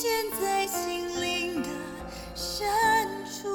[0.00, 1.68] 在心灵的
[2.36, 2.68] 深
[3.24, 3.48] 处。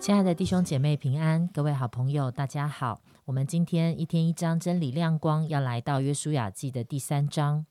[0.00, 3.00] 亲爱的弟兄姐妹平安，各位好朋友，大家好。
[3.26, 7.66] 我们今天一天一章真理亮光，要来到约书亚记的第三章。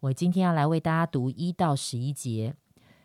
[0.00, 2.54] 我今天要来为大家读一到十一节。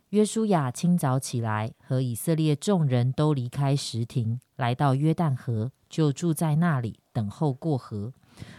[0.10, 8.12] 约书亚清早起来，和以色列众人都离开石亭，来到约旦河，就住在那里，等候过河。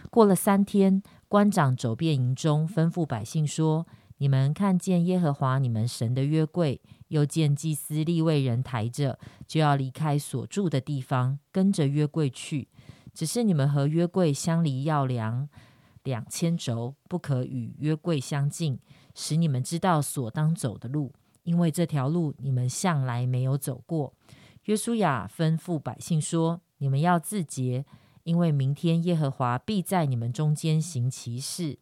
[0.09, 3.85] 过了三天，官长走遍营中，吩咐百姓说
[4.17, 12.67] ：“你们看见耶和华你们神的约柜，又见祭司立位人抬着，就要离开所住的地方，跟着约柜去。
[13.13, 15.49] 只是你们和约柜相离要量
[16.03, 18.79] 两千轴，不可与约柜相近，
[19.13, 24.13] 使你们知道所当走的路。”因为这条路你们向来没有走过，
[24.65, 27.85] 约书亚吩咐百姓说：“你们要自洁，
[28.23, 31.79] 因为明天耶和华必在你们中间行奇事。”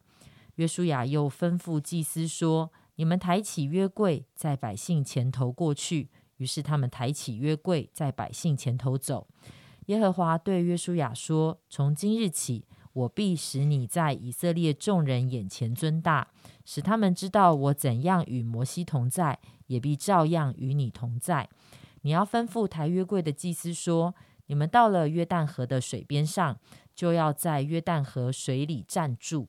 [0.56, 9.26] 约书亚又吩咐祭司说：“你们抬起约柜，在百姓前头过去。”于是他们抬起约柜，在百姓前头走。
[9.86, 16.28] 耶和华对约书亚说：“从今日起，我必使你在以色列众人眼前尊大，
[16.64, 21.48] 使他们知道我怎样与摩西同在。”也必照样与你同在。
[22.02, 24.14] 你要吩咐抬约柜的祭司说
[24.46, 26.56] ：“你们到了约旦河的水边上，
[26.94, 29.48] 就要在约旦河水里站住。”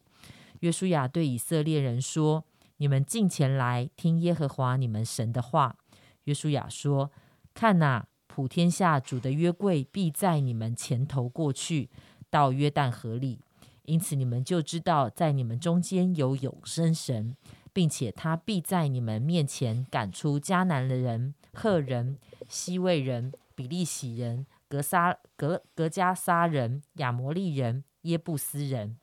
[0.59, 2.45] 约书亚对以色列人说
[2.77, 5.77] ：“你们近前来听耶和华你们神的话。”
[6.25, 7.11] 约书亚说
[7.53, 11.89] ：“看哪，普天下主的约柜必在你们前头过去，
[12.30, 13.39] 到约旦河里。
[13.83, 17.35] 因此你们就知道，在你们中间有永生神。”
[17.73, 22.18] 并且他必在你们面前赶出迦南的人、赫人、
[22.50, 28.97] 西魏人、比利洗人、格沙格格加沙人、亚摩利人、耶布斯人。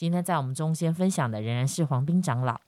[0.00, 2.58] 今天在我们中间分享的仍然是黄斌长老。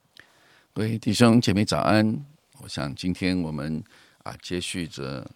[0.74, 2.22] 各位弟兄姐妹早安！
[2.58, 3.82] 我想今天我们
[4.22, 5.26] 啊，接续着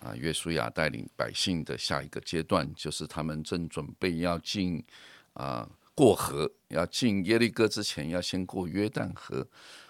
[0.00, 4.82] 啊，约书亚带领百姓的下一个阶段，就是他们正准备要进
[5.34, 5.68] 啊。
[5.94, 9.46] 过河要进耶利哥之前，要先过约旦河。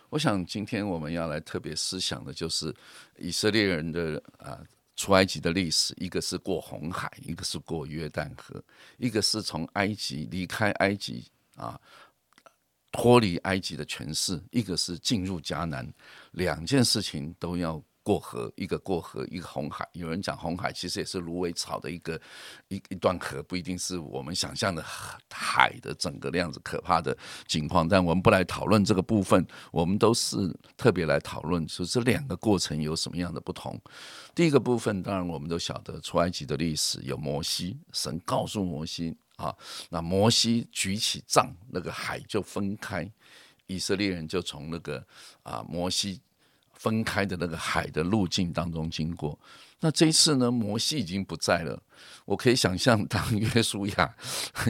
[0.08, 2.74] 我想今天我们要来特别思想的，就是
[3.18, 4.58] 以色列人的啊
[4.96, 5.94] 出埃及的历史。
[5.96, 8.60] 一个是过红海，一个是过约旦河，
[8.98, 11.24] 一个是从埃及离开埃及
[11.56, 11.80] 啊，
[12.90, 15.92] 脱离埃及的权势，一个是进入迦南。
[16.32, 17.82] 两件事情都要。
[18.04, 19.88] 过河，一个过河，一个红海。
[19.92, 22.20] 有人讲红海其实也是芦苇草的一个
[22.66, 24.84] 一一段河，不一定是我们想象的
[25.30, 27.88] 海的整个那样子可怕的景况。
[27.88, 33.80] 但我们不来讨论这个部分，我们都是特别来讨论说这两个过程有什么样的不同。
[34.34, 39.56] 第一个部分，当然我们都晓得出埃及的历史有摩西，神告诉摩西啊，
[39.90, 43.10] 那摩西举起杖，那个海就分开，
[43.66, 45.04] 以色列人就从那个
[45.42, 46.20] 啊摩西。
[46.74, 49.38] 分开的那个海的路径当中经过，
[49.78, 51.80] 那这一次呢，摩西已经不在了。
[52.24, 54.14] 我可以想象， 当约书亚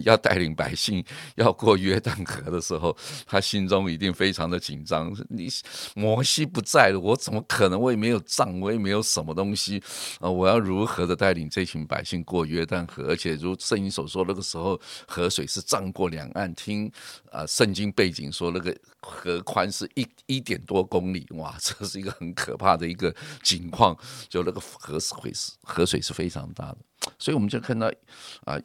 [0.05, 1.05] 要带领百姓
[1.37, 5.15] 要过约旦河的时候，他心中一定非常的紧张。
[5.29, 5.49] 你
[5.95, 7.81] 摩西不在了，我怎么可能？
[7.81, 9.83] 我也没有杖，我也没有什么东西
[10.21, 10.31] 啊！
[10.31, 13.05] 我要如何的带领这群百姓过约旦河？
[13.09, 16.53] 而且如圣经所说，那个时候河水是涨过两岸。
[16.55, 16.91] 听
[17.31, 23.97] 啊，圣经背景说，那个河宽是一一点多公里，哇，这是一个很可怕的一个景况。
[24.29, 26.79] 就那个河水是河水是非常大的。
[27.19, 27.91] 所以我们就看到，
[28.45, 28.61] 啊，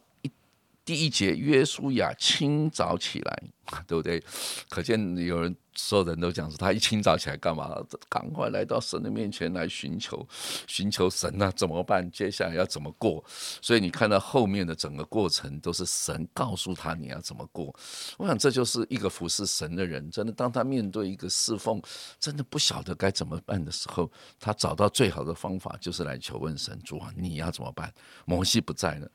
[0.83, 3.43] 第一节约书亚清早起来，
[3.85, 4.23] 对不对？
[4.69, 5.55] 可见有人。
[5.79, 7.69] 所有人都讲说，他一清早起来干嘛？
[8.09, 10.27] 赶快来到神的面前来寻求，
[10.65, 12.09] 寻求神那怎么办？
[12.09, 13.23] 接下来要怎么过？
[13.61, 17.71] 所以你看到后面的整个过程，都是神告诉他你要怎么过。
[18.17, 21.79] 我想这就是一个服侍神的人，真的，当他面对一个侍奉，
[22.19, 27.93] 真的不晓得该怎么办的时候，他找到最好的方法，就是来求问神主啊，你要怎么办？
[28.25, 29.07] 摩西不在了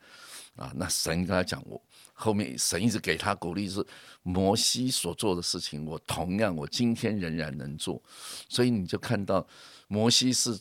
[0.55, 1.81] 啊，那神跟他讲我。
[2.15, 3.83] 后面神一直给他鼓励，是
[4.21, 8.01] 摩摩西所做的事情，我同样我今天仍然能做。
[8.49, 9.47] 所以你就看到
[9.87, 10.59] 摩西是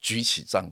[0.00, 0.70] 举起杖，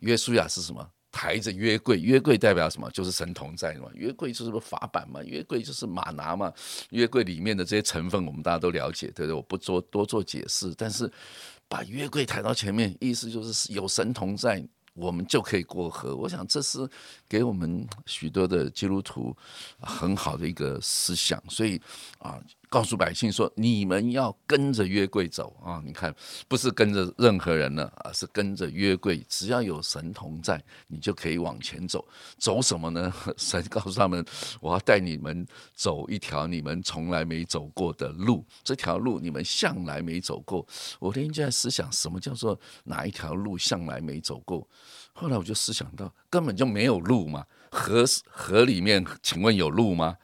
[0.00, 0.90] 约书亚是什么？
[1.12, 2.90] 抬着约柜，约柜代表什么？
[2.90, 3.90] 就是神同在嘛。
[3.94, 6.50] 约柜就是个法板嘛，约柜就是马拿嘛。
[6.90, 9.34] 约柜里面的这些成分，我们大家都了解，对不对？
[9.34, 11.12] 我不做多做解释，但是
[11.68, 14.66] 把约柜抬到前面，意思就是有神同在。
[14.94, 16.16] 我们就可以过河。
[16.16, 16.88] 我想这是
[17.28, 19.36] 给我们许多的基督徒
[19.80, 21.42] 很好的一个思想。
[21.48, 21.80] 所以
[22.18, 22.40] 啊，
[22.74, 25.80] 告诉百姓说：“你们要跟着约柜走啊！
[25.86, 26.12] 你看，
[26.48, 29.24] 不是跟着任何人了，而是跟着约柜。
[29.28, 32.04] 只要有神同在，你就可以往前走。
[32.36, 33.14] 走什么呢？
[33.38, 34.26] 神告诉他们：
[34.60, 38.44] 我要带你们走一条你们从来没走过的路。
[38.64, 40.66] 这条路你们向来没走过。
[40.98, 44.68] 我天天就在思想，什么叫做哪一条路向来没走过？
[45.12, 47.46] 后来我就思想到，根本就没有路嘛。
[47.70, 50.16] 河河里面，请问有路吗？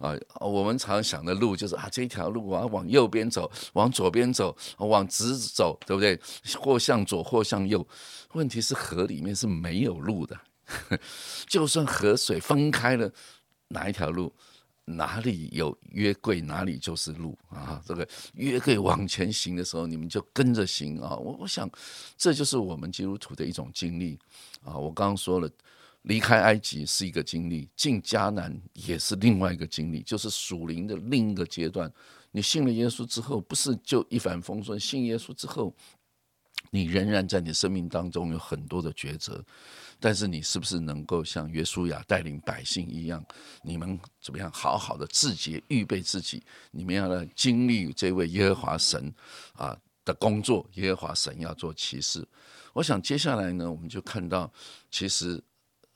[0.00, 6.18] 啊，我们常想的路就是啊，这条路我要往右边走，往左边走，往直走，对不对？
[6.58, 7.86] 或向左，或向右。
[8.32, 10.40] 问题是河里面是没有路的，
[11.46, 13.12] 就算河水分开了，
[13.68, 14.32] 哪一条路，
[14.86, 17.82] 哪里有约柜，哪里就是路啊。
[17.84, 21.14] 这个约柜往前行的时候，你们就跟着行啊。
[21.14, 21.70] 我我想，
[22.16, 24.18] 这就是我们基督徒的一种经历
[24.64, 24.78] 啊。
[24.78, 25.50] 我刚刚说了。
[26.02, 31.92] 离开埃及是一个经历，进迦南也是另外一个经历，就是属灵的另一个阶段。
[32.30, 35.74] 你信了耶稣之后，不是就一帆风顺；信耶稣之后，
[36.70, 39.44] 你仍然在你生命当中有很多的抉择。
[39.98, 43.22] 但是你是不是能够像约书亚带领百姓一样，
[43.62, 46.42] 你们怎么样好好的自己、预备自己？
[46.70, 49.12] 你们要来经历这位耶和华神
[49.52, 52.26] 啊的工作，耶和华神要做骑士。
[52.72, 54.50] 我想接下来呢，我们就看到
[54.90, 55.38] 其实。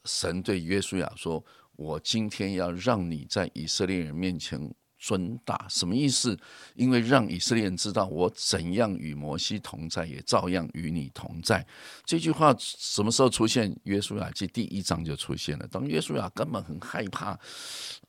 [0.05, 1.45] 神对约书亚说
[1.77, 6.39] ：“我今天要让你在以色列人面前尊大，什么意思？
[6.75, 11.67] 因为让以色列人知道我怎样与摩西同在，也照样与你同在。”
[12.05, 13.75] 这句话什么时候出现？
[13.85, 15.67] 约书亚记第一章就出现了。
[15.69, 17.39] 当约书亚根本很害怕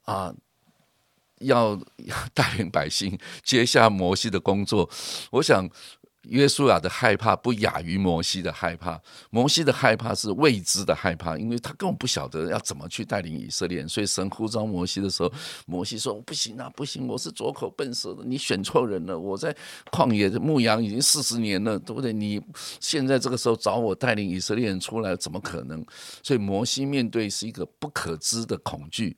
[0.04, 0.34] 啊，
[1.40, 1.76] 要
[2.34, 4.90] 带领百姓接下摩西的工作，
[5.32, 5.70] 我想。
[6.30, 9.00] 约书亚的害怕不亚于摩西的害怕，
[9.30, 13.88] 摩西的害怕是未知的害怕，因为他根本不晓得要怎么去带领以色列。
[13.88, 15.32] 所以神呼召摩西的时候，
[15.66, 19.18] 摩西说：“不行啊，不行，我是左口笨舌的，你选错人了。
[19.18, 19.56] 我在
[19.92, 22.12] 旷野牧羊已经四十年了，对不对？
[22.12, 22.42] 你
[22.80, 25.86] 现在这个时候找我带领以色列人出来，怎么可能？”
[26.24, 29.16] 所以摩西面对是一个不可知的恐惧。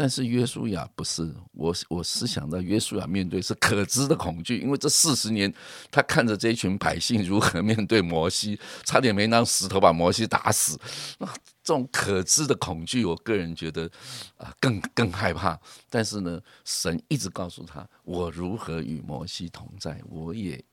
[0.00, 5.52] 但是约书亚不是我，我是想到约书亚面对是可知的恐惧，因为这四十年
[5.90, 10.80] 他看着这一群百姓如何面对摩西，差点没拿石头把摩西打死。
[11.18, 11.26] 那
[11.62, 13.90] 这种可知的恐惧，我个人觉得
[14.38, 15.60] 啊，更更害怕。
[15.90, 20.64] 但是呢，神一直告诉他，我如何与摩西同在，我也。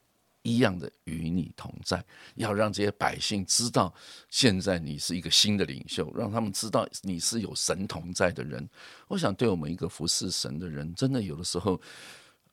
[0.47, 2.01] 一样的与你同在，
[2.35, 3.93] 要让这些百姓知道，
[4.29, 8.65] 现在你是一个新的领袖，让他们知道你是有神同在的人。
[9.09, 11.77] 我想，对我们一个服侍神的人，真的有的时候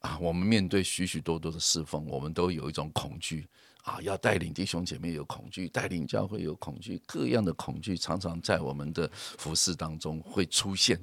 [0.01, 3.47] 啊，我们面对许许多多的侍奉，我们都有一种恐惧
[3.85, 10.99] 啊，要带领弟兄姐妹有恐惧，带领教会有恐惧，各样的恐惧常常在我们的服侍当中会出现。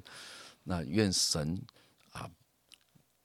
[0.62, 1.58] 那愿神。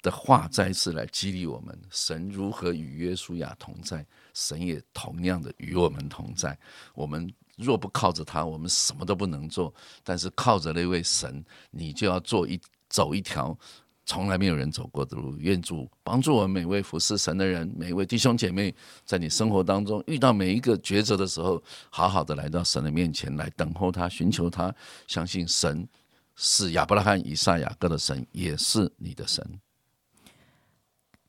[0.01, 6.57] 的话再次来激励我们：神如何与约书亚同在，神也同样的与我们同在。
[6.93, 9.73] 我们若不靠着他，我们什么都不能做；
[10.03, 13.57] 但是靠着那位神，你就要做一走一条
[14.05, 15.35] 从来没有人走过的路。
[15.37, 18.73] 愿主帮助我们每位服侍神的人，每一位弟兄姐妹，
[19.03, 24.73] 在你生活当中遇到每一个抉择的时候，好好的来到神的面前来等候他，寻求他，
[25.07, 25.85] 相信神
[26.35, 29.43] 是亚伯拉罕、以撒、雅各的神，也是你的神。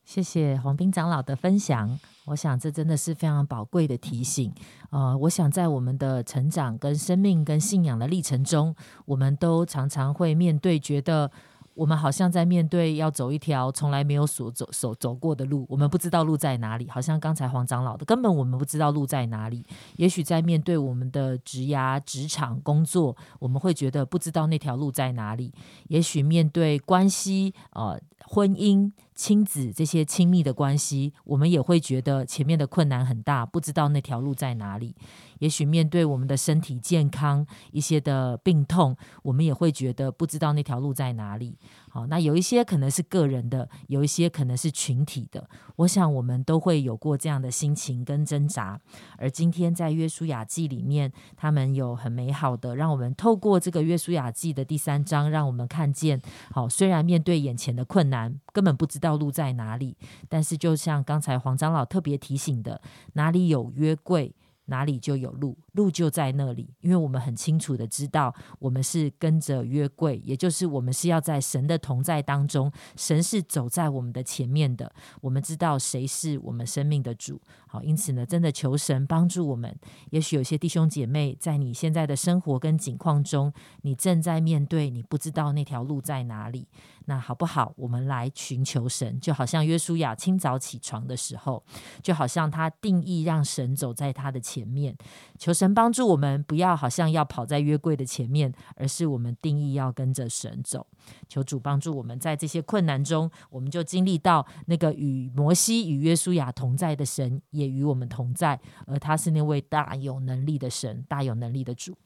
[0.09, 4.51] 谢谢黄斌长老的分享，我想这真的是非常宝贵的提醒。
[4.89, 8.75] 呃，我想在我们的成长、跟生命、跟信仰的历程中，
[9.05, 11.29] 我们都常常会面对觉得。
[11.75, 16.89] 我们好像在面对要走一条从来没有所走走走过的路，我们不知道路在哪里。
[16.89, 19.65] 好像刚才黄长老的，根本我们不知道路在哪里。
[19.95, 25.53] 也许在面对我们的职涯、职场、工作，我们会觉得不知道那条路在哪里。
[25.87, 34.95] 也许面对关系、呃婚姻、亲子这些亲密的关系，我们也会觉得前面的困难很大，不知道那条路在哪里。
[35.39, 41.57] 也许面对我们的身体健康一些的病痛，我们也会觉得不知道那条路在哪里。
[41.89, 45.49] 好，那有一些可能是个人的，有一些可能是群体的。
[45.77, 48.79] 我想我们都会有过这样的心情跟挣扎。
[49.17, 62.81] 而今天在约书亚记里面，他们有很美好的，让我们透过这个约书亚记的第三章，让我们看见，好，虽然面对眼前的困难，根本不知道路在哪里，但是就像刚才黄长老特别提醒的，
[63.13, 64.33] 哪里有约柜。
[64.69, 66.73] 哪里就有路，路就在那里。
[66.79, 74.91] 因为我们很清楚的知道，我们是跟着约柜，也就是我们是要在神的同在当中，神是走在我们的前面的。
[75.21, 77.41] 我们知道谁是我们生命的主。
[77.67, 79.75] 好，因此呢，真的求神帮助我们。
[80.09, 86.67] 也许有些弟兄姐妹在你现在的生活跟境况中，你正在面对，你不知道那条路在哪里。
[87.05, 87.73] 那好不好？
[87.75, 91.63] 我们来寻求神，就好像约书亚清早起床的时候，
[92.03, 94.95] 就好像他定义让神走在他的前前面，
[95.37, 100.85] 求神帮助我们，不要好像要跑在约柜的前面，而是我们定义要跟着神走。
[101.27, 111.97] 求主帮助我们在这些困难中，我们就经历到那个与摩西与约书亚同在的神，也与我们同在，而他是那位大有能力的神，大有能力的主。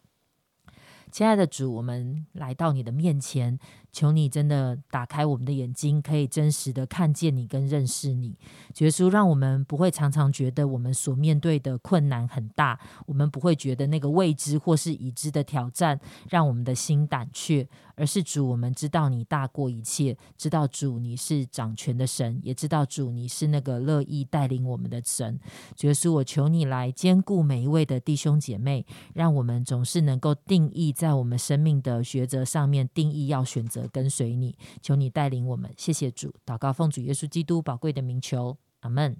[1.12, 3.60] 亲爱的主，我们来到你的面前。
[3.94, 8.36] 求你真的打开我们的眼睛，可以真实的看见你跟认识你。
[8.80, 25.40] 耶稣让我们不会常常觉得我们所面对的困难很大，我们不会觉得那个未知或是已知的挑战让我们的心胆怯，而是主，我们知道你大过一切，知道主你是掌权的神，也知道主你是那个乐意带领我们的神。
[25.82, 28.84] 耶稣，我求你来兼顾每一位的弟兄姐妹，
[29.14, 33.83] 让我们总是能够定义在我们生命的抉择上面，定义要选择。
[33.88, 35.74] 跟随你，求你带领我们。
[35.78, 39.18] 谢谢主，祷告奉主耶稣基督宝贵的名求，阿门。